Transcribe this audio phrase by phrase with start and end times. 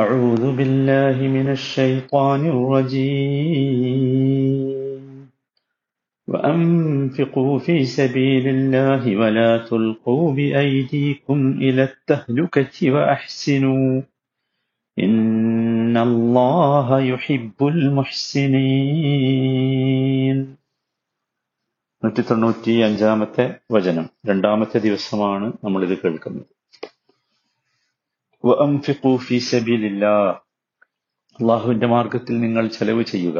[0.00, 4.22] أعوذ بالله من الشيطان الرجيم
[6.28, 14.02] وأنفقوا في سبيل الله ولا تلقوا بأيديكم إلى التهلكة وأحسنوا
[14.98, 20.56] إن الله يحب المحسنين
[22.02, 23.58] നൂറ്റി തൊണ്ണൂറ്റി അഞ്ചാമത്തെ
[23.70, 26.46] വചനം രണ്ടാമത്തെ ദിവസമാണ് നമ്മളിത് കേൾക്കുന്നത്
[28.44, 29.38] ഫീ
[31.38, 33.38] അള്ളാഹുവിന്റെ മാർഗത്തിൽ നിങ്ങൾ ചെലവ് ചെയ്യുക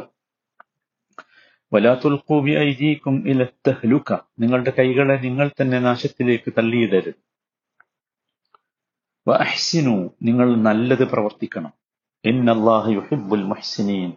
[4.38, 7.18] നിങ്ങളുടെ കൈകളെ നിങ്ങൾ തന്നെ നാശത്തിലേക്ക് തള്ളിയിടരുത്
[9.26, 10.14] വഅഹ്സിനു
[10.22, 11.72] നിങ്ങൾ നല്ലത് പ്രവർത്തിക്കണം
[12.24, 14.10] ഇന്നല്ലാഹു യുഹിബ്ബുൽ മഹ്സിനീൻ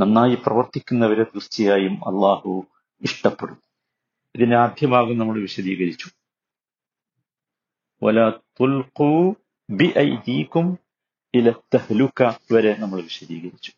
[0.00, 2.52] നന്നായി പ്രവർത്തിക്കുന്നവരെ തീർച്ചയായും അള്ളാഹു
[3.02, 3.58] ഇഷ്ടപ്പെടും
[4.34, 6.08] ഇതിന്റെ ആദ്യ ഭാഗം നമ്മൾ വിശദീകരിച്ചു
[9.68, 9.88] ബി
[11.34, 13.72] ഇല തഹ്ലുക്ക വരെ നമ്മൾ വിശദീകരിച്ചു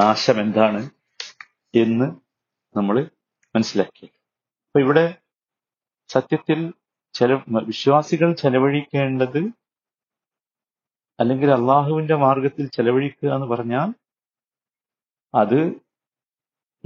[0.00, 0.80] നാശം എന്താണ്
[1.74, 2.06] എന്ന്
[2.74, 2.96] നമ്മൾ
[3.54, 4.06] മനസ്സിലാക്കി
[4.64, 5.04] അപ്പൊ ഇവിടെ
[6.10, 6.60] സത്യത്തിൽ
[7.14, 7.32] ചെല
[7.66, 9.40] വിശ്വാസികൾ ചെലവഴിക്കേണ്ടത്
[11.18, 13.88] അല്ലെങ്കിൽ അള്ളാഹുവിന്റെ മാർഗത്തിൽ ചെലവഴിക്കുക എന്ന് പറഞ്ഞാൽ
[15.34, 15.60] അത്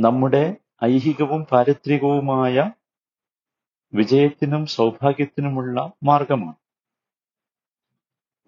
[0.00, 0.44] നമ്മുടെ
[0.84, 2.56] ഐഹികവും പാരിത്രികവുമായ
[3.92, 5.76] വിജയത്തിനും സൗഭാഗ്യത്തിനുമുള്ള
[6.02, 6.58] മാർഗമാണ്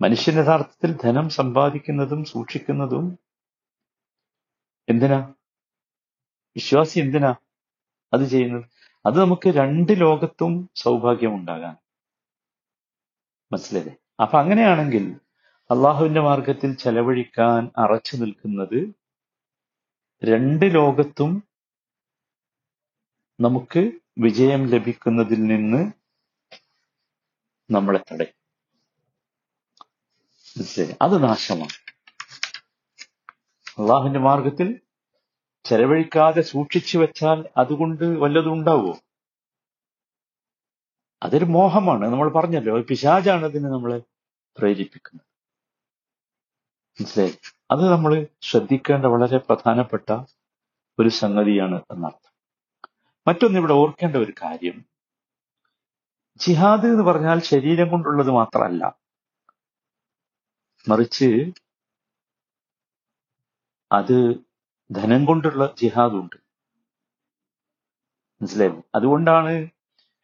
[0.01, 3.05] മനുഷ്യൻ യഥാർത്ഥത്തിൽ ധനം സമ്പാദിക്കുന്നതും സൂക്ഷിക്കുന്നതും
[4.89, 5.19] എന്തിനാ
[6.57, 7.31] വിശ്വാസി എന്തിനാ
[8.13, 8.67] അത് ചെയ്യുന്നത്
[9.05, 11.75] അത് നമുക്ക് രണ്ട് ലോകത്തും സൗഭാഗ്യം ഉണ്ടാകാൻ
[13.53, 13.95] മനസ്സിലല്ലേ
[14.21, 15.05] അപ്പൊ അങ്ങനെയാണെങ്കിൽ
[15.71, 18.79] അള്ളാഹുവിന്റെ മാർഗത്തിൽ ചെലവഴിക്കാൻ അറച്ചു നിൽക്കുന്നത്
[20.23, 21.33] രണ്ട് ലോകത്തും
[23.39, 23.83] നമുക്ക്
[24.19, 25.81] വിജയം ലഭിക്കുന്നതിൽ നിന്ന്
[27.71, 28.36] നമ്മളെ തടയും
[30.57, 31.77] ശരി അത് നാശമാണ്
[33.79, 34.69] അള്ളാഹുവിന്റെ മാർഗത്തിൽ
[35.65, 38.95] ചെലവഴിക്കാതെ സൂക്ഷിച്ചു വെച്ചാൽ അതുകൊണ്ട് വല്ലതും ഉണ്ടാവുമോ
[41.23, 43.99] അതൊരു മോഹമാണ് നമ്മൾ പറഞ്ഞല്ലോ പിശാജാണ് അതിന് നമ്മളെ
[44.57, 45.27] പ്രേരിപ്പിക്കുന്നത്
[46.99, 47.35] മനസ്സിലായി
[47.71, 48.13] അത് നമ്മൾ
[48.43, 50.09] ശ്രദ്ധിക്കേണ്ട വളരെ പ്രധാനപ്പെട്ട
[50.99, 52.33] ഒരു സംഗതിയാണ് എന്നർത്ഥം
[53.27, 54.77] മറ്റൊന്ന് ഇവിടെ ഓർക്കേണ്ട ഒരു കാര്യം
[56.41, 58.83] ജിഹാദ് എന്ന് പറഞ്ഞാൽ ശരീരം കൊണ്ടുള്ളത് മാത്രമല്ല
[60.87, 61.29] മറിച്ച്
[63.91, 64.17] അത്
[64.91, 66.37] ധനം കൊണ്ടുള്ള ജിഹാദുണ്ട്
[68.41, 69.53] മനസ്സിലായോ അതുകൊണ്ടാണ്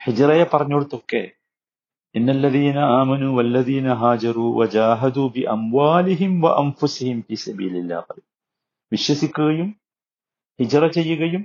[0.00, 1.22] ഹിജറയെ പറഞ്ഞുകൊടുത്തൊക്കെ
[2.14, 8.28] ഇന്നല്ലദീന ആമനു വല്ലദീന ഹാജറു വജാഹദു ബി അംവാലിഹിം വ അംഫുസിഹിം ഫി സബീലില്ല പറയും
[8.92, 9.68] വിശ്വസിക്കുകയും
[10.58, 11.42] ഹിജറ ചെയ്യുകയും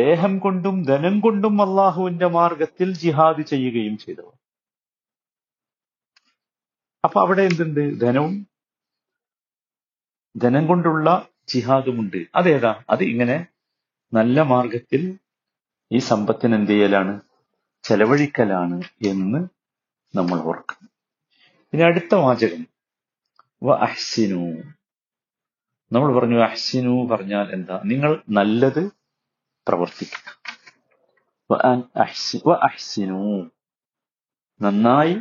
[0.00, 4.34] ദേഹം കൊണ്ടും ധനം കൊണ്ടും അള്ളാഹുവിന്റെ മാർഗത്തിൽ ജിഹാദ് ചെയ്യുകയും ചെയ്തവർ
[7.04, 8.34] അപ്പൊ അവിടെ എന്തുണ്ട് ധനവും
[10.34, 11.08] ധനം കൊണ്ടുള്ള
[11.48, 13.36] ജിഹാദുമുണ്ട് അതേതാ അത് ഇങ്ങനെ
[14.12, 15.02] നല്ല മാർഗത്തിൽ
[15.90, 17.12] ഈ സമ്പത്തിന് എന്ത് ചെയ്യലാണ്
[17.84, 18.76] ചെലവഴിക്കലാണ്
[19.04, 19.40] എന്ന്
[20.14, 20.90] നമ്മൾ ഓർക്കണം
[21.72, 22.62] ഇനി അടുത്ത വാചകം
[23.62, 24.40] വ അഹ്സിനു
[25.90, 28.82] നമ്മൾ പറഞ്ഞു അഹ്സിനു പറഞ്ഞാൽ എന്താ നിങ്ങൾ നല്ലത്
[29.66, 30.30] പ്രവർത്തിക്കുക
[31.50, 33.20] വ അഹ്സിനു
[34.60, 35.14] നന്നായി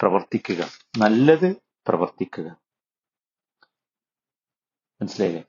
[0.00, 0.62] പ്രവർത്തിക്കുക
[0.98, 1.48] നല്ലത്
[1.86, 2.48] പ്രവർത്തിക്കുക
[5.00, 5.44] മനസ്സിലായില്ലേ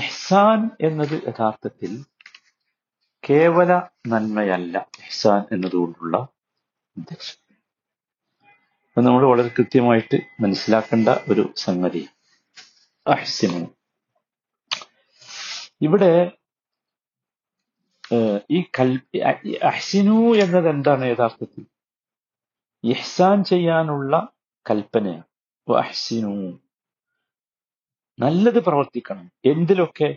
[0.00, 1.92] ഇഹ്സാൻ എന്നത് യഥാർത്ഥത്തിൽ
[3.24, 3.72] കേവല
[4.08, 6.16] നന്മയല്ല ഇഹ്സാൻ എന്നതുകൊണ്ടുള്ള
[6.96, 7.38] ഉദ്ദേശം
[8.96, 12.08] അത് നമ്മൾ വളരെ കൃത്യമായിട്ട് മനസ്സിലാക്കേണ്ട ഒരു സംഗതി
[13.06, 13.68] അഹസ്യമാണ്
[15.82, 16.12] ഇവിടെ
[18.50, 19.00] ഈ കൽ
[19.62, 21.64] അഹ്സിനു എന്നത് എന്താണ് യഥാർത്ഥത്തിൽ
[22.84, 24.14] ഇഹ്സാൻ ചെയ്യാനുള്ള
[24.66, 25.26] കൽപ്പനയാണ്
[28.18, 30.08] നല്ലത് പ്രവർത്തിക്കണം എന്തിലൊക്കെ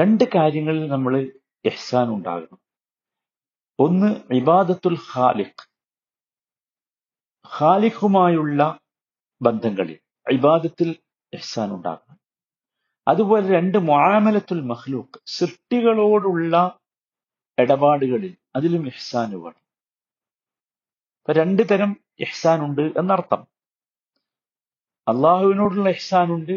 [0.00, 1.14] രണ്ട് കാര്യങ്ങളിൽ നമ്മൾ
[1.64, 2.60] എഹ്സാൻ ഉണ്ടാകണം
[3.78, 4.08] ഒന്ന്
[4.34, 5.64] ഇബാദത്തുൽ ഖാലിഖ്
[7.44, 8.62] ഖാലിഖുമായുള്ള
[9.40, 9.98] ബന്ധങ്ങളിൽ
[10.26, 10.88] ഇബാദത്തിൽ
[11.32, 12.18] എഹ്സാൻ ഉണ്ടാകണം
[13.06, 16.54] അതുപോലെ രണ്ട് മുആമലത്തുൽ മഹ്ലൂക്ക് സൃഷ്ടികളോടുള്ള
[17.58, 19.62] ഇടപാടുകളിൽ അതിലും എഹ്സാൻ വേണം
[21.28, 21.96] അപ്പൊ രണ്ട് തരം
[22.20, 23.46] ഇഹ്സാൻ ഉണ്ട് എന്നർത്ഥം
[25.06, 26.57] അള്ളാഹുവിനോടുള്ള ഇഹ്സാൻ ഉണ്ട്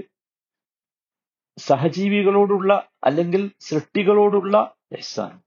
[1.59, 2.89] സഹജീവികളോടുള്ള
[3.03, 4.73] അല്ലെങ്കിൽ സൃഷ്ടികളോടുള്ള
[4.91, 5.47] ഇഹ്സാൻ ഉണ്ട്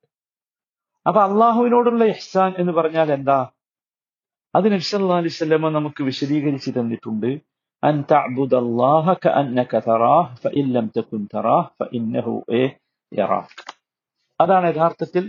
[1.08, 3.50] അപ്പൊ അള്ളാഹുവിനോടുള്ള ഇഹ്സാൻ എന്ന് പറഞ്ഞാൽ എന്താ
[4.54, 7.30] അത് നബ്സ് അലൈഹി സ്വലമ നമുക്ക് വിശദീകരിച്ച് തന്നിട്ടുണ്ട്
[14.40, 15.28] അതാണ് യഥാർത്ഥത്തിൽ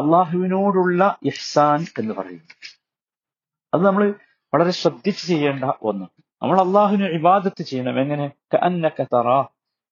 [0.00, 2.54] അള്ളാഹുവിനോടുള്ള ഇഹ്സാൻ എന്ന് പറയുന്നു
[3.72, 4.04] അത് നമ്മൾ
[4.52, 6.06] വളരെ ശ്രദ്ധിച്ച് ചെയ്യേണ്ട ഒന്ന്
[6.42, 8.26] നമ്മൾ അള്ളാഹുവിന് ഇബാദത്ത് ചെയ്യണം എങ്ങനെ
[9.04, 9.28] തറ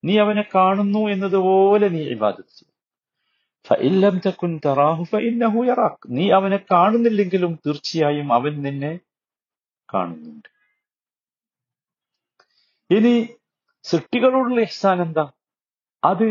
[0.05, 2.73] നീ അവനെ കാണുന്നു എന്നതുപോലെ നീ ഇബാദത്ത് ചെയ്യണം
[6.11, 8.93] നീ അവനെ കാണുന്നില്ലെങ്കിലും തീർച്ചയായും അവൻ നിന്നെ
[9.88, 10.50] കാണുന്നുണ്ട്
[12.91, 13.14] ഇനി
[13.85, 15.25] സൃഷ്ടികളോടുള്ള ഇഹ്സാൻ എന്താ
[16.02, 16.29] അത്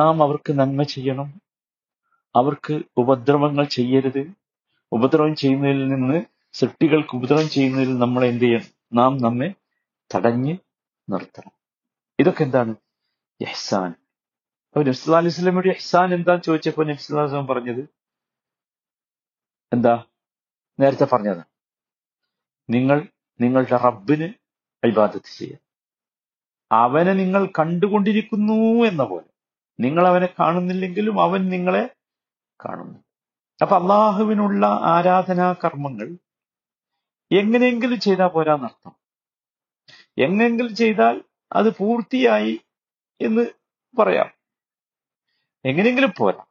[0.00, 1.28] നാം അവർക്ക് നന്മ ചെയ്യണം
[2.34, 4.22] അവർക്ക് ഉപദ്രവങ്ങൾ ചെയ്യരുത്
[4.92, 6.18] ഉപദ്രവം ചെയ്യുന്നതിൽ നിന്ന്
[6.54, 8.68] സൃഷ്ടികൾക്ക് ഉപദ്രവം ചെയ്യുന്നതിൽ നമ്മൾ എന്ത് ചെയ്യണം
[8.94, 9.54] നാം നമ്മെ
[10.10, 10.54] തടഞ്ഞ്
[11.08, 11.52] നിർത്തണം
[12.18, 12.74] ഇതൊക്കെ എന്താണ്
[13.40, 13.90] യഹ്സാൻ
[14.76, 17.82] അപ്പൊ നബ്സ് അലൈഹി സ്വലമയുടെ യഹ്സാൻ എന്താന്ന് ചോദിച്ചപ്പോ നബ്സ് പറഞ്ഞത്
[19.72, 20.04] എന്താ
[20.78, 21.42] നേരത്തെ പറഞ്ഞത്
[22.68, 22.98] നിങ്ങൾ
[23.40, 24.28] നിങ്ങളുടെ റബ്ബിന്
[24.82, 25.58] ഇബാദത്ത് ചെയ്യുക
[26.70, 28.58] അവനെ നിങ്ങൾ കണ്ടുകൊണ്ടിരിക്കുന്നു
[28.84, 29.28] എന്ന പോലെ
[29.80, 31.82] നിങ്ങൾ അവനെ കാണുന്നില്ലെങ്കിലും അവൻ നിങ്ങളെ
[32.66, 32.98] കാണുന്നു
[33.60, 34.66] അപ്പൊ അള്ളാഹുവിനുള്ള
[34.66, 36.08] ആരാധനാ കർമ്മങ്ങൾ
[37.30, 38.94] എങ്ങനെയെങ്കിലും ചെയ്താൽ പോരാന്നർത്ഥം
[40.18, 41.16] എങ്ങനെങ്കിലും ചെയ്താൽ
[41.52, 42.54] അത് പൂർത്തിയായി
[43.20, 43.44] എന്ന്
[43.94, 44.30] പറയാം
[45.64, 46.44] എങ്ങനെയെങ്കിലും പോരാ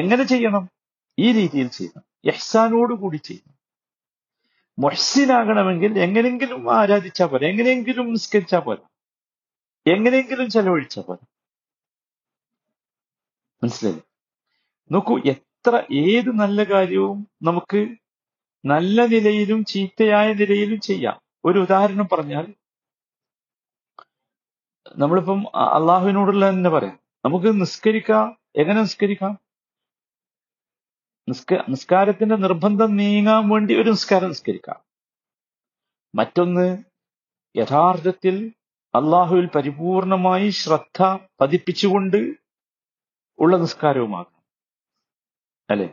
[0.00, 0.64] എങ്ങനെ ചെയ്യണം
[1.18, 3.54] ഈ രീതിയിൽ ചെയ്യണം യഹ്സാനോട് കൂടി ചെയ്യണം
[4.78, 8.86] മൊഹ്സിനാകണമെങ്കിൽ എങ്ങനെയെങ്കിലും ആരാധിച്ചാൽ പോരാ എങ്ങനെയെങ്കിലും നിസ്കരിച്ചാൽ പോരാ
[9.86, 11.24] എങ്ങനെയെങ്കിലും ചെലവഴിച്ചാൽ പോരാ
[13.62, 14.02] മനസ്സിലായി
[14.90, 17.26] നോക്കൂ എത്ര ഏത് നല്ല കാര്യവും
[17.42, 17.80] നമുക്ക്
[18.64, 21.20] നല്ല നിലയിലും ചീത്തയായ നിലയിലും ചെയ്യാം
[21.44, 22.46] ഒരു ഉദാഹരണം പറഞ്ഞാൽ
[24.98, 25.40] നമ്മളിപ്പം
[25.56, 26.98] അള്ളാഹുവിനോടുള്ള തന്നെ പറയാം
[27.24, 28.36] നമുക്ക് നിസ്കരിക്കാം
[28.56, 29.32] എങ്ങനെ നിസ്കരിക്കാം
[31.28, 34.78] നിസ്ക നിസ്കാരത്തിന്റെ നിർബന്ധം നീങ്ങാൻ വേണ്ടി ഒരു നിസ്കാരം നിസ്കരിക്കാം
[36.14, 36.66] മറ്റൊന്ന്
[37.54, 38.36] യഥാർത്ഥത്തിൽ
[38.94, 41.00] അള്ളാഹുവിൽ പരിപൂർണമായി ശ്രദ്ധ
[41.40, 42.20] പതിപ്പിച്ചുകൊണ്ട്
[43.38, 44.37] ഉള്ള നിസ്കാരവുമാകാം
[45.68, 45.88] അല്ലെ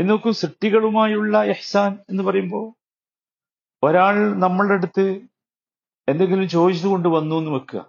[0.00, 2.66] എന്ന് നോക്കും സൃഷ്ടികളുമായുള്ള എഹ്സാൻ എന്ന് പറയുമ്പോൾ
[3.82, 5.06] ഒരാൾ നമ്മളുടെ അടുത്ത്
[6.08, 7.80] എന്തെങ്കിലും ചോദിച്ചു കൊണ്ട് വന്നു എന്ന് വെക്കുക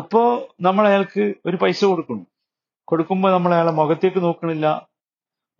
[0.00, 0.22] അപ്പോ
[0.60, 2.26] നമ്മൾ അയാൾക്ക് ഒരു പൈസ കൊടുക്കണം
[2.88, 4.66] കൊടുക്കുമ്പോൾ നമ്മൾ അയാളെ മുഖത്തേക്ക് നോക്കണില്ല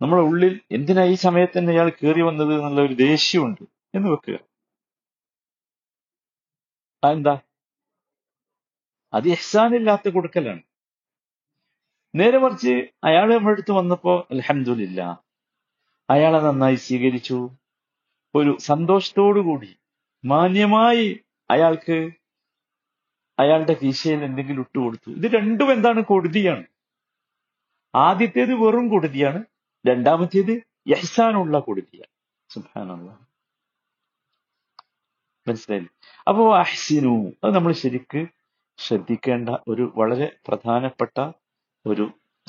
[0.01, 3.63] നമ്മളെ ഉള്ളിൽ എന്തിനാ ഈ സമയത്ത് തന്നെ അയാൾ കയറി വന്നത് എന്നുള്ള ഒരു ദേഷ്യമുണ്ട്
[3.95, 4.37] എന്ന് വെക്കുക
[7.03, 7.35] അതെന്താ
[9.13, 10.63] അത് എഹ്സാനില്ലാത്ത കൊടുക്കലാണ്
[12.13, 12.73] നേരെ മറിച്ച്
[13.03, 15.01] അയാൾ നമ്മുടെ അടുത്ത് വന്നപ്പോ അലഹമില്ല
[16.09, 17.49] അയാളെ നന്നായി സ്വീകരിച്ചു
[18.35, 19.77] ഒരു സന്തോഷത്തോടുകൂടി
[20.23, 21.07] മാന്യമായി
[21.49, 21.97] അയാൾക്ക്
[23.37, 26.65] അയാളുടെ കീശയിൽ എന്തെങ്കിലും ഇട്ടു കൊടുത്തു ഇത് രണ്ടും എന്താണ് കൊടുതിയാണ്
[27.95, 29.43] ആദ്യത്തേത് വെറും കൊടുതിയാണ്
[29.85, 30.53] രണ്ടാമത്തേത്
[30.87, 32.13] യഹ്സാനുള്ള കൊടുതിയാണ്
[32.49, 33.09] സുഭാനുള്ള
[35.47, 35.91] മനസ്സിലായില്ലേ
[36.27, 37.33] അപ്പോ അഹ്സിനു
[37.43, 38.27] അത് നമ്മൾ ശരിക്ക്
[38.79, 41.19] ശ്രദ്ധിക്കേണ്ട ഒരു വളരെ പ്രധാനപ്പെട്ട
[41.85, 42.05] ഒരു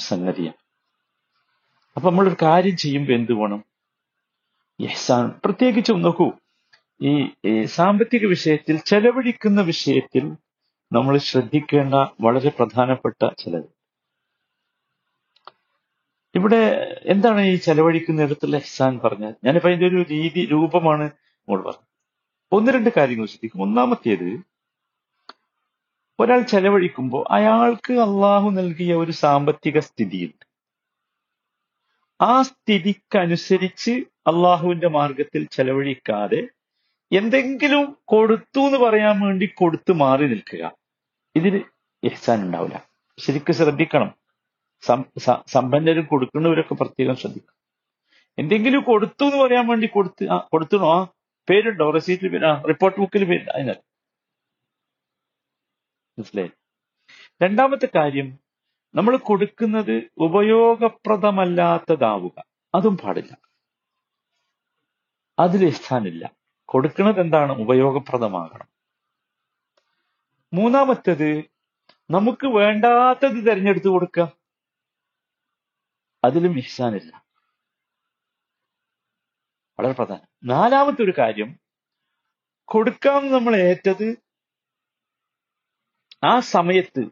[0.00, 0.58] സംഗതിയാണ്
[1.96, 3.60] അപ്പൊ നമ്മളൊരു കാര്യം ചെയ്യുമ്പോൾ എന്ത് വേണം
[4.80, 6.28] എഹ്സാൻ പ്രത്യേകിച്ചും നോക്കൂ
[7.00, 7.12] ഈ
[7.64, 10.24] സാമ്പത്തിക വിഷയത്തിൽ ചെലവഴിക്കുന്ന വിഷയത്തിൽ
[10.92, 11.94] നമ്മൾ ശ്രദ്ധിക്കേണ്ട
[12.20, 13.68] വളരെ പ്രധാനപ്പെട്ട ചിലത്
[16.34, 16.60] ഇവിടെ
[17.04, 21.88] എന്താണ് ഈ ചെലവഴിക്കുന്ന ഇടത്തുള്ള എഹ്സാൻ പറഞ്ഞത് ഞാനിപ്പോ അതിന്റെ ഒരു രീതി രൂപമാണ് നമ്മൾ പറഞ്ഞത്
[22.52, 24.28] ഒന്ന് രണ്ട് കാര്യങ്ങൾ ശ്രദ്ധിക്കും ഒന്നാമത്തേത്
[26.20, 30.44] ഒരാൾ ചെലവഴിക്കുമ്പോൾ അയാൾക്ക് അള്ളാഹു നൽകിയ ഒരു സാമ്പത്തിക സ്ഥിതിയുണ്ട്
[32.20, 33.92] ആ സ്ഥിതിക്കനുസരിച്ച്
[34.26, 36.40] അള്ളാഹുവിന്റെ മാർഗത്തിൽ ചെലവഴിക്കാതെ
[37.12, 40.64] എന്തെങ്കിലും കൊടുത്തു എന്ന് പറയാൻ വേണ്ടി കൊടുത്തു മാറി നിൽക്കുക
[41.36, 41.60] ഇതിന്
[42.02, 42.76] എഹ്സാൻ ഉണ്ടാവില്ല
[43.18, 44.10] ശരിക്കും ശ്രദ്ധിക്കണം
[45.48, 47.56] സമ്പന്നരും കൊടുക്കുന്നവരൊക്കെ പ്രത്യേകം ശ്രദ്ധിക്കണം
[48.38, 50.98] എന്തെങ്കിലും കൊടുത്തു എന്ന് പറയാൻ വേണ്ടി കൊടുത്ത് കൊടുത്തണോ ആ
[51.48, 53.89] പേരുണ്ടോ റെസീറ്റിൽ പേര് റിപ്പോർട്ട് ബുക്കിൽ പേര് അതിനകത്ത്
[56.20, 56.50] മനസ്സിലായി
[57.40, 58.38] രണ്ടാമത്തെ കാര്യം
[58.94, 60.10] നമ്മൾ കൊടുക്കുന്നത്
[60.20, 62.44] ഉപയോഗപ്രദമല്ലാത്തതാവുക
[62.74, 63.36] അതും പാടില്ല
[65.38, 66.32] അതിൽ ഇഷ്ടാനില്ല
[66.68, 68.68] കൊടുക്കുന്നത് എന്താണ് ഉപയോഗപ്രദമാകണം
[70.52, 71.50] മൂന്നാമത്തേത്
[72.10, 74.32] നമുക്ക് വേണ്ടാത്തത് തിരഞ്ഞെടുത്ത് കൊടുക്കുക
[76.22, 77.22] അതിലും ഇഷ്ടാനില്ല
[79.78, 81.58] വളരെ പ്രധാനം നാലാമത്തെ ഒരു കാര്യം
[82.68, 84.29] കൊടുക്കാൻ നമ്മൾ ഏറ്റത്
[86.22, 87.02] ആ സമയത്ത്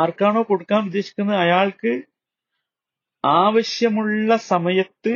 [0.00, 1.92] ആർക്കാണോ കൊടുക്കാൻ ഉദ്ദേശിക്കുന്നത് അയാൾക്ക്
[3.24, 5.14] ആവശ്യമുള്ള സമയത്ത്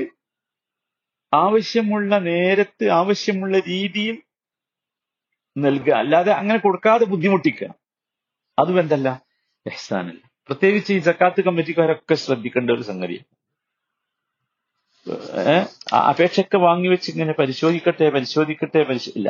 [1.32, 4.16] ആവശ്യമുള്ള നേരത്ത് ആവശ്യമുള്ള രീതിയിൽ
[5.56, 7.68] നൽകുക അല്ലാതെ അങ്ങനെ കൊടുക്കാതെ ബുദ്ധിമുട്ടിക്കുക
[8.58, 9.08] അതും എന്തല്ല
[9.66, 13.26] എഹ്സാനല്ല പ്രത്യേകിച്ച് ഈ ജക്കാത്ത് കമ്മിറ്റിക്കാരൊക്കെ ശ്രദ്ധിക്കേണ്ട ഒരു സംഗതിയാണ്
[16.08, 19.28] അപേക്ഷയൊക്കെ വാങ്ങിവെച്ച് ഇങ്ങനെ പരിശോധിക്കട്ടെ പരിശോധിക്കട്ടെ പരിശോ ഇല്ല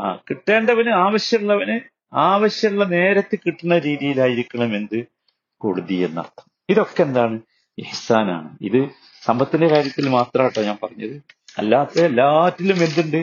[0.00, 1.76] ആ കിട്ടേണ്ടവന് ആവശ്യമുള്ളവന്
[2.14, 5.06] ആവശ്യമുള്ള നേരത്തെ കിട്ടുന്ന രീതിയിലായിരിക്കണം എന്ത്
[5.60, 7.40] കൊടുതി എന്നർത്ഥം ഇതൊക്കെ എന്താണ്
[7.78, 8.80] ഇഹ്സാനാണ് ഇത്
[9.22, 11.16] സമ്പത്തിന്റെ കാര്യത്തിൽ മാത്രമാട്ടോ ഞാൻ പറഞ്ഞത്
[11.58, 13.20] അല്ലാത്ത എല്ലാറ്റിലും എന്തുണ്ട്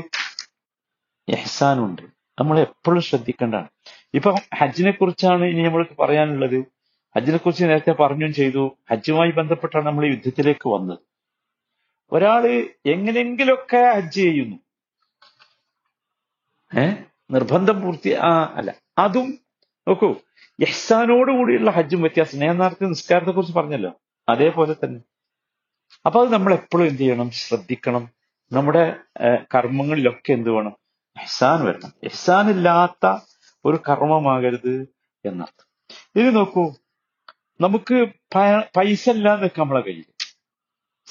[1.27, 2.03] എഹ്സാനുണ്ട്
[2.37, 3.69] നമ്മൾ എപ്പോഴും ശ്രദ്ധിക്കേണ്ടതാണ്
[4.13, 6.59] ഇപ്പം ഹജ്ജിനെ കുറിച്ചാണ് ഇനി നമ്മൾക്ക് പറയാനുള്ളത്
[7.15, 10.99] ഹജ്ജിനെ കുറിച്ച് നേരത്തെ പറഞ്ഞും ചെയ്തു ഹജ്ജുമായി ബന്ധപ്പെട്ടാണ് നമ്മൾ യുദ്ധത്തിലേക്ക് വന്നത്
[12.11, 12.53] ഒരാള്
[12.85, 14.57] എങ്ങനെങ്കിലൊക്കെ ഹജ്ജ് ചെയ്യുന്നു
[16.71, 17.10] ഏഹ്
[17.31, 18.71] നിർബന്ധം പൂർത്തി ആ അല്ല
[18.97, 19.27] അതും
[19.87, 20.09] നോക്കൂ
[20.59, 23.91] യഹ്സാനോട് കൂടിയുള്ള ഹജ്ജും വ്യത്യാസം ഞാൻ നേരത്തെ നിസ്കാരത്തെ കുറിച്ച് പറഞ്ഞല്ലോ
[24.27, 25.01] അതേപോലെ തന്നെ
[26.05, 28.03] അപ്പൊ അത് നമ്മൾ എപ്പോഴും എന്ത് ചെയ്യണം ശ്രദ്ധിക്കണം
[28.51, 28.83] നമ്മുടെ
[29.55, 30.73] കർമ്മങ്ങളിലൊക്കെ എന്ത് വേണം
[31.17, 33.05] എഹ്സാൻ വരണം എഹ്സാൻ ഇല്ലാത്ത
[33.65, 34.73] ഒരു കർമ്മമാകരുത്
[35.25, 35.67] എന്നർത്ഥം
[36.15, 36.63] ഇനി നോക്കൂ
[37.59, 37.97] നമുക്ക്
[38.75, 40.07] പൈസ ഇല്ലാതെ നിൽക്കാം നമ്മളെ കയ്യിൽ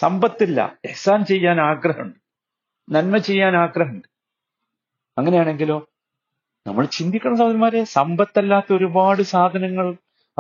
[0.00, 0.61] സമ്പത്തില്ല
[0.85, 2.19] എഹ്സാൻ ചെയ്യാൻ ആഗ്രഹമുണ്ട്
[2.89, 4.09] നന്മ ചെയ്യാൻ ആഗ്രഹമുണ്ട്
[5.17, 5.77] അങ്ങനെയാണെങ്കിലോ
[6.67, 9.87] നമ്മൾ ചിന്തിക്കണം സഹോദരന്മാരെ സമ്പത്തല്ലാത്ത ഒരുപാട് സാധനങ്ങൾ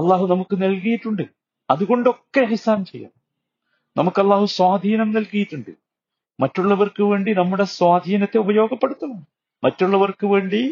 [0.00, 1.24] അള്ളാഹു നമുക്ക് നൽകിയിട്ടുണ്ട്
[1.68, 3.12] അതുകൊണ്ടൊക്കെ ഹിസാൻ ചെയ്യാം
[3.96, 5.72] നമുക്ക് അള്ളാഹു സ്വാധീനം നൽകിയിട്ടുണ്ട്
[6.38, 9.18] മറ്റുള്ളവർക്ക് വേണ്ടി നമ്മുടെ സ്വാധീനത്തെ ഉപയോഗപ്പെടുത്തണം
[9.62, 10.62] മറ്റുള്ളവർക്ക് വേണ്ടി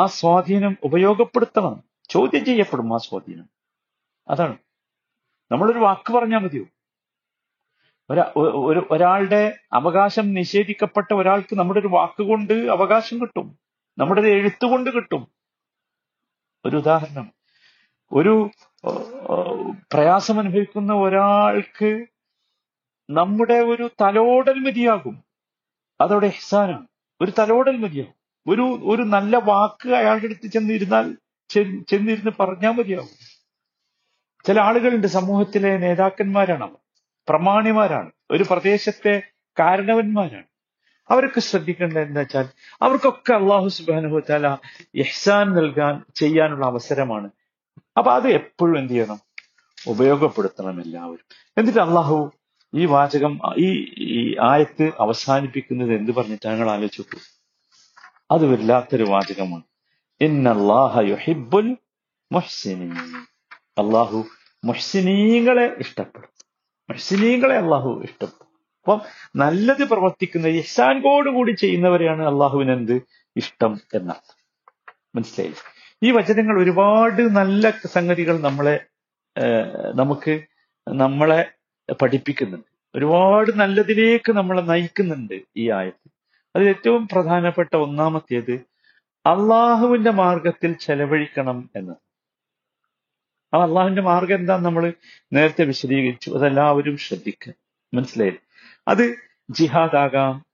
[0.00, 1.74] ആ സ്വാധീനം ഉപയോഗപ്പെടുത്തണം
[2.10, 3.46] ചോദ്യം ചെയ്യപ്പെടും ആ സ്വാധീനം
[4.28, 4.56] അതാണ്
[5.50, 6.66] നമ്മളൊരു വാക്ക് പറഞ്ഞാൽ മതിയോ
[8.90, 9.42] ഒരാളുടെ
[9.72, 13.48] അവകാശം നിഷേധിക്കപ്പെട്ട ഒരാൾക്ക് നമ്മുടെ ഒരു വാക്കുകൊണ്ട് അവകാശം കിട്ടും
[13.98, 15.22] നമ്മുടെ ഒരു എഴുത്തുകൊണ്ട് കിട്ടും
[16.64, 17.26] ഒരു ഉദാഹരണം
[18.12, 18.34] ഒരു
[19.92, 21.90] പ്രയാസം അനുഭവിക്കുന്ന ഒരാൾക്ക്
[23.08, 25.16] നമ്മുടെ ഒരു തലോടൽ മതിയാകും
[26.00, 26.86] അതവിടെ എഹ്സാനാണ്
[27.20, 28.14] ഒരു തലോടൽ മതിയാകും
[28.46, 31.06] ഒരു ഒരു നല്ല വാക്ക് അയാളുടെ അടുത്ത് ചെന്നിരുന്നാൽ
[31.86, 33.16] ചെന്നിരുന്ന് പറഞ്ഞാൽ മതിയാകും
[34.44, 36.78] ചില ആളുകളുണ്ട് സമൂഹത്തിലെ നേതാക്കന്മാരാണ് അവർ
[37.28, 39.14] പ്രമാണിമാരാണ് ഒരു പ്രദേശത്തെ
[39.56, 40.47] കാരണവന്മാരാണ്
[41.08, 42.46] അവരൊക്കെ ശ്രദ്ധിക്കേണ്ടത് എന്താ വെച്ചാൽ
[42.80, 44.56] അവർക്കൊക്കെ അള്ളാഹു സുബാനഹു യഹ്സാൻ
[44.94, 47.28] ഇഹ്സാൻ നൽകാൻ ചെയ്യാനുള്ള അവസരമാണ്
[47.98, 49.20] അപ്പൊ അത് എപ്പോഴും എന്ത് ചെയ്യണം
[49.78, 51.26] ഉപയോഗപ്പെടുത്തണം എല്ലാവരും
[51.56, 52.18] എന്നിട്ട് അള്ളാഹു
[52.72, 53.34] ഈ വാചകം
[53.58, 53.68] ഈ
[54.08, 54.22] ഈ
[54.48, 57.20] ആയത്ത് അവസാനിപ്പിക്കുന്നത് എന്ത് പറഞ്ഞിട്ട് ഞങ്ങൾ ആലോചിച്ചു
[58.30, 59.64] അത് വല്ലാത്തൊരു വാചകമാണ്
[60.20, 61.68] ഇന്നല്ലാഹുഹിബുൽ
[62.30, 62.88] മൊഹ്സിനി
[63.82, 64.18] അള്ളാഹു
[64.64, 66.30] മൊഹ്സിനീങ്ങളെ ഇഷ്ടപ്പെടും
[66.88, 68.47] മൊഹ്സിനീങ്ങളെ അള്ളാഹു ഇഷ്ടപ്പെടും
[68.88, 69.00] അപ്പം
[69.36, 72.96] നല്ലത് പ്രവർത്തിക്കുന്ന കൂടി ചെയ്യുന്നവരെയാണ് അള്ളാഹുവിന് എന്ത്
[73.36, 74.30] ഇഷ്ടം എന്നാണ്
[75.14, 75.64] മനസ്സിലായില്ലേ
[76.02, 77.70] ഈ വചനങ്ങൾ ഒരുപാട് നല്ല
[77.86, 78.76] സംഗതികൾ നമ്മളെ
[79.94, 80.34] നമുക്ക്
[80.86, 81.40] നമ്മളെ
[82.00, 86.08] പഠിപ്പിക്കുന്നുണ്ട് ഒരുപാട് നല്ലതിലേക്ക് നമ്മളെ നയിക്കുന്നുണ്ട് ഈ ആയത്ത്
[86.54, 88.54] അതിൽ ഏറ്റവും പ്രധാനപ്പെട്ട ഒന്നാമത്തേത്
[89.24, 91.96] അള്ളാഹുവിന്റെ മാർഗത്തിൽ ചെലവഴിക്കണം എന്ന്
[93.52, 94.84] ആ അള്ളാഹുവിന്റെ മാർഗം എന്താന്ന് നമ്മൾ
[95.32, 97.54] നേരത്തെ വിശദീകരിച്ചു അതെല്ലാവരും ശ്രദ്ധിക്കുക
[97.92, 98.36] മനസ്സിലായി
[98.88, 99.04] അത്
[99.48, 100.34] ജിഹാദ് കുടുംബ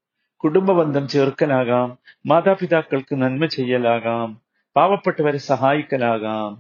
[0.41, 1.89] കുടുംബബന്ധം ചേർക്കലാകാം
[2.29, 4.29] മാതാപിതാക്കൾക്ക് നന്മ ചെയ്യലാകാം
[4.77, 6.51] പാവപ്പെട്ടവരെ സഹായിക്കലാകാം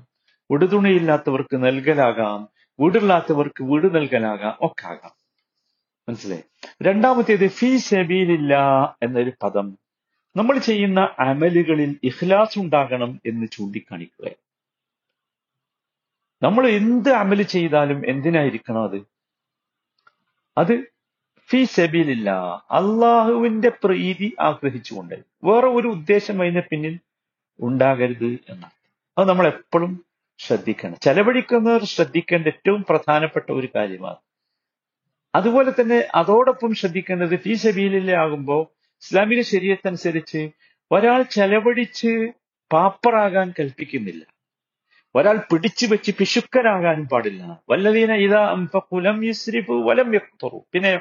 [0.51, 2.39] ഉടുതുണിയില്ലാത്തവർക്ക് നൽകലാകാം
[2.79, 5.15] വീടില്ലാത്തവർക്ക് വീട് നൽകലാകാം ഒക്കെ ആകാം
[6.09, 6.45] മനസ്സിലായി
[6.83, 8.55] രണ്ടാമത്തേത് ഫീ സെബീലില്ല
[9.03, 9.69] എന്നൊരു പദം
[10.37, 14.31] നമ്മൾ ചെയ്യുന്ന അമലുകളിൽ ഇഖ്ലാസ് ഉണ്ടാകണം എന്ന് ചൂണ്ടിക്കാണിക്കുക
[16.43, 18.99] നമ്മൾ എന്ത് അമല് ചെയ്താലും എന്തിനായിരിക്കണം അത്
[20.57, 20.75] അത്
[21.51, 22.31] ഫി സബീലില്ല
[22.71, 25.17] അള്ളാഹുവിന്റെ പ്രീതി ആഗ്രഹിച്ചുകൊണ്ട്
[25.45, 26.95] വേറെ ഒരു ഉദ്ദേശം അതിന് പിന്നിൽ
[27.61, 28.75] ഉണ്ടാകരുത് എന്നാണ്
[29.17, 29.93] അത് നമ്മൾ എപ്പോഴും
[30.41, 34.21] ശ്രദ്ധിക്കണം ചെലവഴിക്കുന്നവർ ശ്രദ്ധിക്കേണ്ട ഏറ്റവും പ്രധാനപ്പെട്ട ഒരു കാര്യമാണ്
[35.35, 38.63] അതുപോലെ തന്നെ അതോടൊപ്പം ശ്രദ്ധിക്കേണ്ടത് ഫി സബീലിലെ ആകുമ്പോൾ
[39.03, 40.43] ഇസ്ലാമിക ശരീരത്തനുസരിച്ച്
[40.91, 42.13] ഒരാൾ ചെലവഴിച്ച്
[42.71, 44.23] പാപ്പറാകാൻ കൽപ്പിക്കുന്നില്ല
[45.15, 48.43] ഒരാൾ പിടിച്ചു വെച്ച് പിശുക്കരാകാനും പാടില്ല വല്ലതീന ഇതാ
[48.79, 50.93] കുലം യുസ്രിഫു വലം വ്യക്തറു പിന്നെ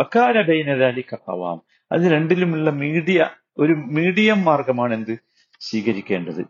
[0.00, 1.58] ബൈന ബൈനദാലിക്ക കവാം
[1.90, 3.20] അത് രണ്ടിലുമുള്ള മീഡിയ
[3.58, 5.14] ഒരു മീഡിയം മാർഗമാണ് എന്ത്
[5.60, 6.42] സ്വീകരിക്കേണ്ടത്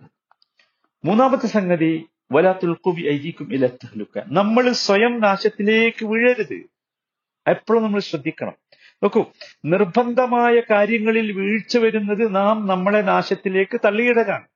[1.04, 1.90] മൂന്നാമത്തെ സംഗതി
[2.32, 3.48] വലാത്തുൽക്കുബി ഐജിക്കും
[3.74, 6.58] തഹ്ലുക നമ്മൾ സ്വയം നാശത്തിലേക്ക് വീഴരുത്
[7.46, 8.56] എപ്പോഴും നമ്മൾ ശ്രദ്ധിക്കണം
[9.02, 9.22] നോക്കൂ
[9.64, 14.46] നിർബന്ധമായ കാര്യങ്ങളിൽ വീഴ്ച വരുന്നത് നാം നമ്മളെ നാശത്തിലേക്ക് തള്ളിയിടലാണ്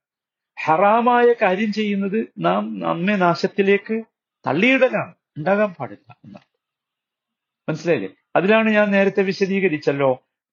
[0.57, 3.97] ഹറാമായ കാര്യം ചെയ്യുന്നത് നാം നമ്മെ നാശത്തിലേക്ക്
[4.45, 6.52] തള്ളിയിടലാണ് ഉണ്ടാകാൻ പാടില്ല എന്നാണ്
[7.69, 10.11] മനസ്സിലായില്ലേ അതിലാണ് ഞാൻ നേരത്തെ വിശദീകരിച്ചല്ലോ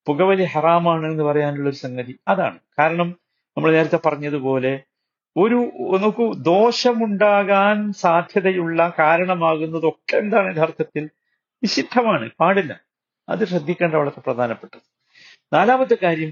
[0.07, 3.09] പുകവലി ഹറാമാണ് എന്ന് പറയാനുള്ള ഒരു സംഗതി അതാണ് കാരണം
[3.57, 4.73] നമ്മൾ നേരത്തെ പറഞ്ഞതുപോലെ
[5.35, 5.57] ഒരു
[5.99, 11.03] നോക്കൂ ദോഷമുണ്ടാകാൻ സാധ്യതയുള്ള കാരണമാകുന്നതൊക്കെ എന്താണ് യഥാർത്ഥത്തിൽ
[11.63, 12.73] നിഷിദ്ധമാണ് പാടില്ല
[13.27, 14.81] അത് ശ്രദ്ധിക്കേണ്ട വളരെ പ്രധാനപ്പെട്ടത്
[15.53, 16.31] നാലാമത്തെ കാര്യം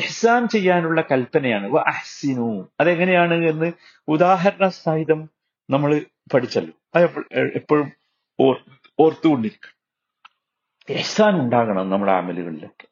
[0.00, 2.68] എഹ്സാൻ ചെയ്യാനുള്ള കൽപ്പനയാണ് അഹ്സിനു
[2.80, 3.68] അതെങ്ങനെയാണ് എന്ന്
[4.08, 5.28] ഉദാഹരണ സഹിതം
[5.68, 5.90] നമ്മൾ
[6.34, 7.04] പഠിച്ചല്ലോ അത്
[7.54, 7.88] എപ്പോഴും
[8.98, 9.81] ഓർത്തുകൊണ്ടിരിക്കണം
[10.92, 12.86] എഹ്സാൻ ഉണ്ടാകണം നമ്മുടെ അമലുകളിലൊക്കെ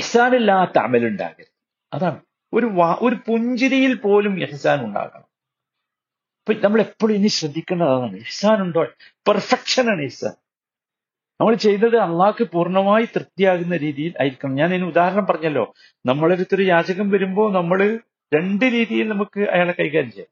[0.00, 1.52] എഹ്സാനില്ലാത്ത അമലുണ്ടാകരുത്
[1.92, 2.20] അതാണ്
[2.52, 2.66] ഒരു
[3.00, 5.26] ഒരു പുഞ്ചിരിയിൽ പോലും എഹ്സാൻ ഉണ്ടാകണം
[6.40, 8.82] അപ്പൊ നമ്മൾ എപ്പോഴും ഇനി ശ്രദ്ധിക്കേണ്ടത് അതാണ് എഹ്സാൻ ഉണ്ടോ
[9.26, 10.34] പെർഫെക്ഷനാണ് എഹ്സാൻ
[11.40, 15.64] നമ്മൾ ചെയ്തത് അള്ളാഹ്ക്ക് പൂർണ്ണമായി തൃപ്തിയാകുന്ന രീതിയിൽ ആയിരിക്കണം ഞാൻ ഇതിന് ഉദാഹരണം പറഞ്ഞല്ലോ
[16.04, 17.80] നമ്മളൊരുത്തൊരു യാചകം വരുമ്പോൾ നമ്മൾ
[18.32, 20.30] രണ്ട് രീതിയിൽ നമുക്ക് അയാളെ കൈകാര്യം ചെയ്യാം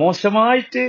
[0.00, 0.82] മോശമായിട്ട്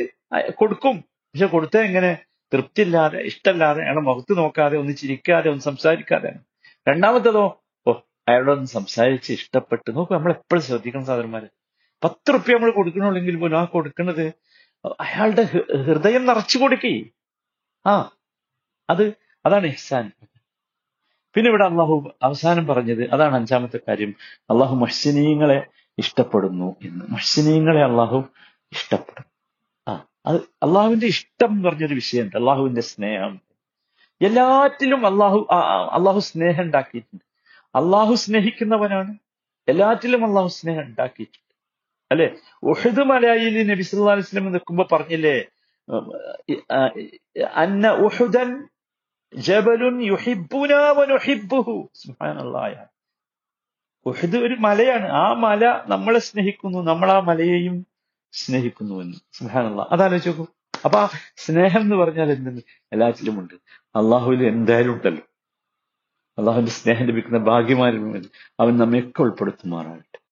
[0.55, 0.97] കൊടുക്കും
[1.35, 2.11] പക്ഷെ കൊടുത്താൽ എങ്ങനെ
[2.51, 6.31] തൃപ്തിയില്ലാതെ ഇഷ്ടമില്ലാതെ അയാളെ മുഖത്ത് നോക്കാതെ ഒന്ന് ചിരിക്കാതെ ഒന്ന് സംസാരിക്കാതെ
[6.87, 7.43] രണ്ടാമത്തതോ
[7.85, 7.93] ഓ
[8.27, 11.49] അയാളോടൊന്ന് സംസാരിച്ച് ഇഷ്ടപ്പെട്ട് നോക്കൂ നമ്മൾ എപ്പോഴും ശ്രദ്ധിക്കണം സാധനന്മാര്
[12.03, 14.25] പത്ത് റുപ്യ നമ്മൾ കൊടുക്കണുള്ളെങ്കിൽ പോലും ആ കൊടുക്കുന്നത്
[14.99, 15.43] അയാളുടെ
[15.85, 16.93] ഹൃദയം നിറച്ചു കൊടുക്കേ
[17.85, 17.95] ആ
[18.89, 19.03] അത്
[19.45, 20.05] അതാണ് ഇഹ്സാൻ
[21.35, 21.95] പിന്നെ ഇവിടെ അള്ളാഹു
[22.21, 24.11] അവസാനം പറഞ്ഞത് അതാണ് അഞ്ചാമത്തെ കാര്യം
[24.49, 25.59] അള്ളാഹു മഹ്സിനീയങ്ങളെ
[25.97, 28.19] ഇഷ്ടപ്പെടുന്നു എന്ന് മഹ്സിനീയങ്ങളെ അള്ളാഹു
[28.71, 29.27] ഇഷ്ടപ്പെടും
[30.25, 33.33] അത് അള്ളാഹുവിന്റെ ഇഷ്ടം എന്ന് പറഞ്ഞൊരു വിഷയം അള്ളാഹുവിന്റെ സ്നേഹം
[34.21, 35.39] എല്ലാറ്റിലും അള്ളാഹു
[35.91, 37.25] അള്ളാഹു സ്നേഹം ഉണ്ടാക്കിയിട്ടുണ്ട്
[37.75, 39.13] അള്ളാഹു സ്നേഹിക്കുന്നവനാണ്
[39.67, 41.47] എല്ലാറ്റിലും അള്ളാഹു സ്നേഹം ഉണ്ടാക്കിയിട്ടുണ്ട്
[42.11, 42.27] അല്ലെ
[42.63, 45.37] ഉഹദ് മലയിൽ നബി സല്ലാ അലിസ്ലം നിൽക്കുമ്പോ പറഞ്ഞില്ലേ
[47.55, 48.49] അന്ന ഉഹുദൻ
[49.33, 49.97] ജബലുൻ
[54.05, 55.63] ഉഹദ് ഒരു മലയാണ് ആ മല
[55.87, 57.75] നമ്മളെ സ്നേഹിക്കുന്നു നമ്മൾ ആ മലയെയും
[58.33, 60.45] സ്നേഹിക്കുന്നുവെന്ന് സ്നേഹമുള്ള അതാലോചിച്ച് നോക്കൂ
[60.85, 61.05] അപ്പൊ ആ
[61.37, 63.55] സ്നേഹം എന്ന് പറഞ്ഞാൽ എന്തെന്ന് ഉണ്ട്
[63.95, 65.25] അള്ളാഹുവിൽ എന്തായാലും ഉണ്ടല്ലോ
[66.37, 68.03] അള്ളാഹുവിന്റെ സ്നേഹം ലഭിക്കുന്ന ഭാഗ്യമാരും
[68.59, 70.19] അവൻ നമ്മയൊക്കെ ഉൾപ്പെടുത്തുമാറാകട്ടെ